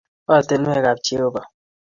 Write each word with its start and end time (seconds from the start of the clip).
Ortinwekab 0.35 0.97
Jehovah. 1.05 1.45